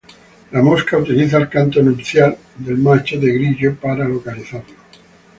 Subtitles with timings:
[0.49, 4.73] La mosca utiliza el canto nupcial del macho de grillo para localizarlo.